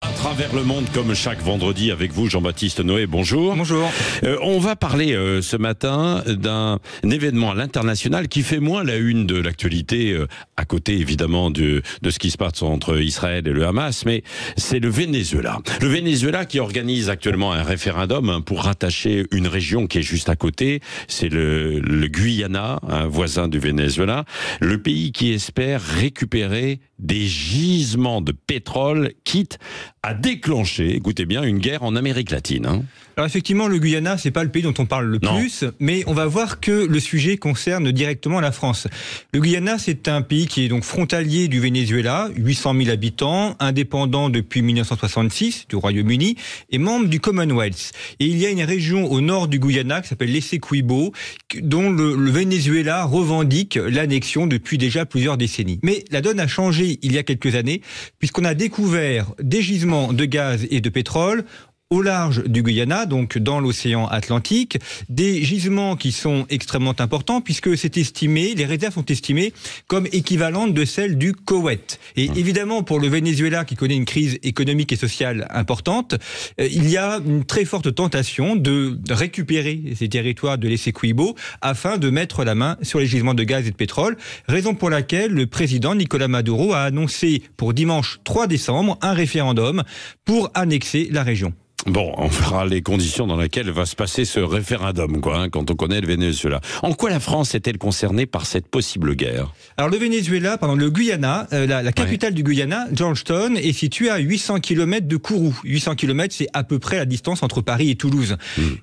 À 0.00 0.12
travers 0.12 0.54
le 0.54 0.62
monde, 0.62 0.84
comme 0.94 1.12
chaque 1.12 1.42
vendredi, 1.42 1.90
avec 1.90 2.12
vous, 2.12 2.28
Jean-Baptiste 2.28 2.78
Noé, 2.84 3.08
bonjour. 3.08 3.56
Bonjour. 3.56 3.90
Euh, 4.22 4.38
on 4.42 4.60
va 4.60 4.76
parler 4.76 5.12
euh, 5.12 5.42
ce 5.42 5.56
matin 5.56 6.22
d'un 6.24 6.78
événement 7.02 7.50
à 7.50 7.56
l'international 7.56 8.28
qui 8.28 8.42
fait 8.42 8.60
moins 8.60 8.84
la 8.84 8.94
une 8.94 9.26
de 9.26 9.34
l'actualité, 9.34 10.12
euh, 10.12 10.28
à 10.56 10.64
côté 10.64 10.98
évidemment 10.98 11.50
de, 11.50 11.82
de 12.00 12.10
ce 12.10 12.20
qui 12.20 12.30
se 12.30 12.36
passe 12.36 12.62
entre 12.62 13.00
Israël 13.00 13.48
et 13.48 13.52
le 13.52 13.66
Hamas, 13.66 14.04
mais 14.06 14.22
c'est 14.56 14.78
le 14.78 14.88
Venezuela. 14.88 15.58
Le 15.80 15.88
Venezuela 15.88 16.44
qui 16.44 16.60
organise 16.60 17.10
actuellement 17.10 17.52
un 17.52 17.64
référendum 17.64 18.30
hein, 18.30 18.40
pour 18.40 18.62
rattacher 18.62 19.26
une 19.32 19.48
région 19.48 19.88
qui 19.88 19.98
est 19.98 20.02
juste 20.02 20.28
à 20.28 20.36
côté, 20.36 20.80
c'est 21.08 21.28
le, 21.28 21.80
le 21.80 22.06
Guyana, 22.06 22.78
un 22.86 23.08
voisin 23.08 23.48
du 23.48 23.58
Venezuela, 23.58 24.26
le 24.60 24.80
pays 24.80 25.10
qui 25.10 25.32
espère 25.32 25.82
récupérer 25.82 26.78
des 27.00 27.26
gisements 27.26 28.20
de 28.20 28.32
pétrole, 28.32 29.12
quitte 29.24 29.58
à 30.02 30.14
déclencher, 30.14 30.94
écoutez 30.94 31.26
bien, 31.26 31.42
une 31.42 31.58
guerre 31.58 31.82
en 31.82 31.96
Amérique 31.96 32.30
latine. 32.30 32.66
Hein. 32.66 32.82
Alors 33.16 33.26
effectivement, 33.26 33.66
le 33.66 33.78
Guyana, 33.80 34.16
c'est 34.16 34.30
pas 34.30 34.44
le 34.44 34.50
pays 34.50 34.62
dont 34.62 34.74
on 34.78 34.86
parle 34.86 35.06
le 35.06 35.18
Non. 35.20 35.36
plus, 35.36 35.64
mais 35.80 36.04
on 36.06 36.14
va 36.14 36.26
voir 36.26 36.60
que 36.60 36.86
le 36.86 37.00
sujet 37.00 37.36
concerne 37.36 37.90
directement 37.90 38.38
la 38.40 38.52
France. 38.52 38.86
Le 39.34 39.40
Guyana, 39.40 39.76
c'est 39.76 40.06
un 40.06 40.22
pays 40.22 40.46
qui 40.46 40.64
est 40.64 40.68
donc 40.68 40.84
frontalier 40.84 41.48
du 41.48 41.58
Venezuela, 41.58 42.30
800 42.36 42.74
000 42.76 42.90
habitants, 42.90 43.56
indépendant 43.58 44.30
depuis 44.30 44.62
1966 44.62 45.66
du 45.68 45.74
Royaume-Uni 45.74 46.36
et 46.70 46.78
membre 46.78 47.08
du 47.08 47.18
Commonwealth. 47.18 47.90
Et 48.20 48.26
il 48.26 48.38
y 48.38 48.46
a 48.46 48.50
une 48.50 48.62
région 48.62 49.10
au 49.10 49.20
nord 49.20 49.48
du 49.48 49.58
Guyana 49.58 50.00
qui 50.00 50.06
s'appelle 50.08 50.30
l'Essequibo, 50.30 51.12
dont 51.60 51.90
le, 51.90 52.14
le 52.14 52.30
Venezuela 52.30 53.04
revendique 53.04 53.74
l'annexion 53.74 54.46
depuis 54.46 54.78
déjà 54.78 55.06
plusieurs 55.06 55.36
décennies. 55.36 55.80
Mais 55.82 56.04
la 56.12 56.20
donne 56.20 56.38
a 56.38 56.46
changé 56.46 57.00
il 57.02 57.12
y 57.12 57.18
a 57.18 57.24
quelques 57.24 57.56
années, 57.56 57.82
puisqu'on 58.20 58.44
a 58.44 58.54
découvert 58.54 59.32
des 59.42 59.60
gisements 59.60 59.87
de 59.88 60.24
gaz 60.24 60.66
et 60.70 60.80
de 60.80 60.88
pétrole 60.88 61.44
au 61.90 62.02
large 62.02 62.44
du 62.44 62.62
Guyana, 62.62 63.06
donc 63.06 63.38
dans 63.38 63.60
l'océan 63.60 64.06
Atlantique, 64.08 64.78
des 65.08 65.42
gisements 65.42 65.96
qui 65.96 66.12
sont 66.12 66.44
extrêmement 66.50 66.94
importants 66.98 67.40
puisque 67.40 67.78
c'est 67.78 67.96
estimé, 67.96 68.54
les 68.54 68.66
réserves 68.66 68.92
sont 68.92 69.06
estimées 69.06 69.54
comme 69.86 70.06
équivalentes 70.12 70.74
de 70.74 70.84
celles 70.84 71.16
du 71.16 71.32
Koweït. 71.32 71.98
Et 72.16 72.24
évidemment, 72.24 72.82
pour 72.82 73.00
le 73.00 73.08
Venezuela 73.08 73.64
qui 73.64 73.74
connaît 73.74 73.96
une 73.96 74.04
crise 74.04 74.38
économique 74.42 74.92
et 74.92 74.96
sociale 74.96 75.46
importante, 75.48 76.14
euh, 76.60 76.68
il 76.70 76.90
y 76.90 76.98
a 76.98 77.22
une 77.24 77.46
très 77.46 77.64
forte 77.64 77.94
tentation 77.94 78.54
de 78.54 78.98
récupérer 79.08 79.94
ces 79.96 80.10
territoires 80.10 80.58
de 80.58 80.68
l'Essequibo 80.68 81.36
afin 81.62 81.96
de 81.96 82.10
mettre 82.10 82.44
la 82.44 82.54
main 82.54 82.76
sur 82.82 82.98
les 82.98 83.06
gisements 83.06 83.32
de 83.32 83.44
gaz 83.44 83.66
et 83.66 83.70
de 83.70 83.76
pétrole, 83.76 84.18
raison 84.46 84.74
pour 84.74 84.90
laquelle 84.90 85.30
le 85.30 85.46
président 85.46 85.94
Nicolas 85.94 86.28
Maduro 86.28 86.74
a 86.74 86.82
annoncé 86.82 87.42
pour 87.56 87.72
dimanche 87.72 88.20
3 88.24 88.46
décembre 88.46 88.98
un 89.00 89.14
référendum 89.14 89.84
pour 90.26 90.50
annexer 90.52 91.08
la 91.10 91.22
région. 91.22 91.54
Bon, 91.86 92.12
on 92.18 92.26
verra 92.26 92.66
les 92.66 92.82
conditions 92.82 93.26
dans 93.26 93.36
lesquelles 93.36 93.70
va 93.70 93.86
se 93.86 93.94
passer 93.94 94.24
ce 94.24 94.40
référendum, 94.40 95.20
quoi, 95.20 95.38
hein, 95.38 95.48
quand 95.48 95.70
on 95.70 95.74
connaît 95.74 96.00
le 96.00 96.08
Venezuela. 96.08 96.60
En 96.82 96.92
quoi 96.92 97.08
la 97.08 97.20
France 97.20 97.54
est-elle 97.54 97.78
concernée 97.78 98.26
par 98.26 98.46
cette 98.46 98.66
possible 98.66 99.14
guerre 99.14 99.52
Alors 99.76 99.88
le 99.88 99.96
Venezuela, 99.96 100.58
pardon, 100.58 100.74
le 100.74 100.90
Guyana, 100.90 101.46
euh, 101.52 101.66
la, 101.66 101.82
la 101.82 101.92
capitale 101.92 102.34
du 102.34 102.42
Guyana, 102.42 102.86
Georgetown, 102.92 103.56
est 103.56 103.72
située 103.72 104.10
à 104.10 104.18
800 104.18 104.58
km 104.58 105.06
de 105.06 105.16
Kourou. 105.16 105.56
800 105.64 105.94
km, 105.94 106.34
c'est 106.36 106.48
à 106.52 106.64
peu 106.64 106.80
près 106.80 106.96
la 106.96 107.06
distance 107.06 107.44
entre 107.44 107.60
Paris 107.62 107.90
et 107.90 107.96
Toulouse. 107.96 108.36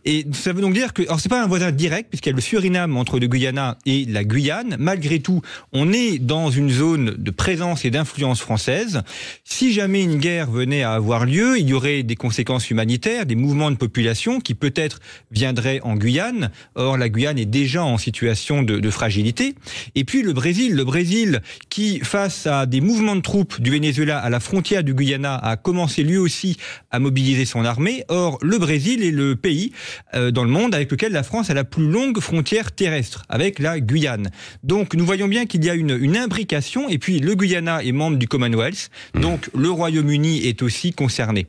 Et 0.06 0.26
ça 0.32 0.54
veut 0.54 0.62
donc 0.62 0.74
dire 0.74 0.94
que, 0.94 1.04
alors 1.04 1.20
c'est 1.20 1.30
pas 1.30 1.44
un 1.44 1.48
voisin 1.48 1.72
direct, 1.72 2.10
puisqu'il 2.10 2.30
y 2.30 2.34
a 2.34 2.36
le 2.36 2.42
Suriname 2.42 2.96
entre 2.96 3.20
le 3.20 3.28
Guyana 3.28 3.78
et 3.86 4.06
la 4.06 4.24
Guyane. 4.24 4.78
Malgré 4.80 5.20
tout, 5.20 5.42
on 5.74 5.92
est 5.92 6.18
dans 6.18 6.50
une 6.50 6.72
zone 6.72 7.16
de 7.18 7.32
présence 7.32 7.84
et 7.84 7.92
d'influence 7.92 8.40
française. 8.40 9.02
Si 9.44 9.74
jamais 9.74 10.02
une 10.02 10.18
guerre 10.18 10.50
venait 10.50 10.84
à 10.84 10.94
avoir 10.94 11.26
lieu, 11.26 11.60
il 11.60 11.70
y 11.70 11.74
aurait 11.74 12.02
des 12.02 12.16
conséquences 12.16 12.72
humanitaires, 12.72 12.85
des 12.86 13.36
mouvements 13.36 13.72
de 13.72 13.76
population 13.76 14.40
qui 14.40 14.54
peut-être 14.54 15.00
viendraient 15.32 15.80
en 15.84 15.96
Guyane. 15.96 16.52
Or, 16.76 16.98
la 16.98 17.10
Guyane 17.10 17.38
est 17.38 17.46
déjà 17.46 17.84
en 17.84 17.98
situation 17.98 18.64
de, 18.64 18.80
de 18.80 18.90
fragilité. 18.90 19.56
Et 19.96 20.04
puis 20.04 20.22
le 20.22 20.34
Brésil, 20.34 20.74
le 20.74 20.84
Brésil 20.84 21.42
qui, 21.70 22.00
face 22.00 22.48
à 22.48 22.66
des 22.66 22.82
mouvements 22.82 23.16
de 23.16 23.22
troupes 23.22 23.62
du 23.62 23.72
Venezuela 23.72 24.20
à 24.20 24.30
la 24.30 24.40
frontière 24.40 24.84
du 24.84 24.94
Guyana, 24.94 25.36
a 25.36 25.58
commencé 25.58 26.04
lui 26.04 26.18
aussi 26.18 26.58
à 26.92 27.00
mobiliser 27.00 27.46
son 27.46 27.66
armée. 27.66 28.04
Or, 28.08 28.38
le 28.42 28.58
Brésil 28.58 29.04
est 29.04 29.12
le 29.12 29.36
pays 29.36 29.72
euh, 30.14 30.32
dans 30.32 30.44
le 30.44 30.50
monde 30.50 30.74
avec 30.74 30.92
lequel 30.92 31.12
la 31.12 31.24
France 31.24 31.50
a 31.50 31.54
la 31.54 31.64
plus 31.64 31.88
longue 31.88 32.20
frontière 32.20 32.72
terrestre, 32.72 33.24
avec 33.30 33.60
la 33.60 33.80
Guyane. 33.80 34.30
Donc, 34.64 34.94
nous 34.94 35.06
voyons 35.06 35.28
bien 35.28 35.46
qu'il 35.46 35.64
y 35.64 35.70
a 35.70 35.74
une, 35.74 35.98
une 36.00 36.18
imbrication. 36.18 36.90
Et 36.90 36.98
puis, 36.98 37.20
le 37.20 37.36
Guyana 37.36 37.84
est 37.84 37.92
membre 37.92 38.18
du 38.18 38.28
Commonwealth, 38.28 38.90
donc 39.14 39.50
le 39.56 39.70
Royaume-Uni 39.70 40.48
est 40.48 40.62
aussi 40.62 40.94
concerné. 40.94 41.48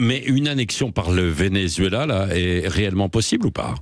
Mais 0.00 0.22
une 0.26 0.48
annexion 0.48 0.92
par 0.92 1.10
le 1.10 1.28
Venezuela, 1.28 2.06
là, 2.06 2.28
est 2.34 2.68
réellement 2.68 3.08
possible 3.08 3.46
ou 3.46 3.50
pas? 3.50 3.74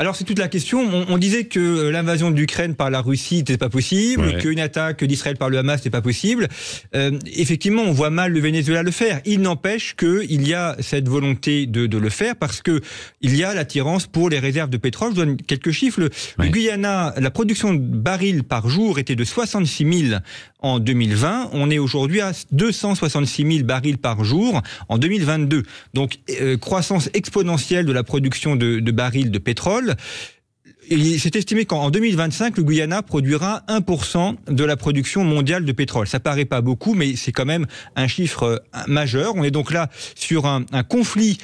Alors 0.00 0.16
c'est 0.16 0.24
toute 0.24 0.40
la 0.40 0.48
question. 0.48 0.80
On, 0.80 1.06
on 1.08 1.18
disait 1.18 1.44
que 1.44 1.60
euh, 1.60 1.90
l'invasion 1.92 2.32
de 2.32 2.36
l'Ukraine 2.36 2.74
par 2.74 2.90
la 2.90 3.00
Russie 3.00 3.36
n'était 3.36 3.56
pas 3.58 3.68
possible, 3.68 4.24
Ouais. 4.24 4.38
qu'une 4.40 4.58
attaque 4.58 5.04
d'Israël 5.04 5.36
par 5.36 5.50
le 5.50 5.58
Hamas 5.58 5.76
n'était 5.78 5.90
pas 5.90 6.02
possible. 6.02 6.48
Euh, 6.96 7.12
effectivement, 7.36 7.82
on 7.82 7.92
voit 7.92 8.10
mal 8.10 8.32
le 8.32 8.40
Venezuela 8.40 8.82
le 8.82 8.90
faire. 8.90 9.20
Il 9.24 9.40
n'empêche 9.40 9.94
qu'il 9.94 10.46
y 10.48 10.52
a 10.52 10.76
cette 10.80 11.08
volonté 11.08 11.66
de, 11.66 11.86
de 11.86 11.96
le 11.98 12.08
faire 12.10 12.34
parce 12.34 12.60
que 12.60 12.80
il 13.20 13.36
y 13.36 13.44
a 13.44 13.54
l'attirance 13.54 14.08
pour 14.08 14.30
les 14.30 14.40
réserves 14.40 14.68
de 14.70 14.78
pétrole. 14.78 15.12
Je 15.12 15.16
donne 15.16 15.36
quelques 15.36 15.70
chiffres. 15.70 16.00
Le, 16.00 16.06
le 16.38 16.44
Ouais. 16.44 16.50
Guyana, 16.50 17.14
la 17.16 17.30
production 17.30 17.72
de 17.72 17.78
barils 17.78 18.42
par 18.42 18.68
jour 18.68 18.98
était 18.98 19.14
de 19.16 19.22
66 19.24 20.08
000 20.08 20.20
en 20.58 20.80
2020. 20.80 21.50
On 21.52 21.70
est 21.70 21.78
aujourd'hui 21.78 22.20
à 22.20 22.32
266 22.50 23.46
000 23.58 23.64
barils 23.64 23.98
par 23.98 24.24
jour 24.24 24.60
en 24.88 24.98
2022. 24.98 25.62
Donc, 25.92 26.18
euh, 26.40 26.56
croissance 26.56 27.10
exponentielle 27.14 27.86
de 27.86 27.92
la 27.92 28.02
production 28.02 28.56
de, 28.56 28.80
de 28.80 28.90
barils 28.92 29.30
de 29.30 29.38
pétrole. 29.38 29.83
Et 30.90 31.18
c'est 31.18 31.34
estimé 31.36 31.64
qu'en 31.64 31.84
en 31.84 31.90
2025, 31.90 32.58
le 32.58 32.62
Guyana 32.62 33.02
produira 33.02 33.62
1% 33.68 34.36
de 34.48 34.64
la 34.64 34.76
production 34.76 35.24
mondiale 35.24 35.64
de 35.64 35.72
pétrole. 35.72 36.06
Ça 36.06 36.20
paraît 36.20 36.44
pas 36.44 36.60
beaucoup, 36.60 36.94
mais 36.94 37.16
c'est 37.16 37.32
quand 37.32 37.46
même 37.46 37.66
un 37.96 38.06
chiffre 38.06 38.42
euh, 38.42 38.58
majeur. 38.86 39.34
On 39.36 39.44
est 39.44 39.50
donc 39.50 39.72
là 39.72 39.88
sur 40.14 40.46
un, 40.46 40.64
conflit 40.88 41.38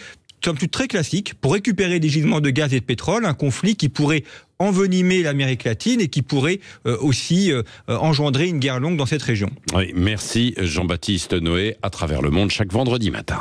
somme 0.45 0.57
toute 0.57 0.71
très 0.71 0.89
classique 0.89 1.35
pour 1.35 1.53
récupérer 1.53 2.01
des 2.01 2.09
gisements 2.09 2.41
de 2.41 2.51
gaz 2.51 2.73
et 2.75 2.81
de 2.81 2.85
pétrole, 2.85 3.27
un 3.27 3.35
conflit 3.35 3.77
qui 3.77 3.89
pourrait 3.89 4.25
envenimer 4.59 5.23
l'Amérique 5.23 5.65
latine 5.65 6.01
et 6.01 6.09
qui 6.09 6.23
pourrait 6.23 6.61
euh, 6.87 6.97
aussi 7.01 7.53
euh, 7.53 7.63
engendrer 7.89 8.49
une 8.49 8.59
guerre 8.59 8.81
longue 8.81 8.97
dans 8.97 9.07
cette 9.07 9.23
région. 9.23 9.51
Merci 9.95 10.55
Jean-Baptiste 10.59 11.33
Noé, 11.33 11.77
à 11.83 11.91
travers 11.91 12.21
le 12.21 12.31
monde, 12.31 12.51
chaque 12.51 12.73
vendredi 12.73 13.11
matin. 13.11 13.41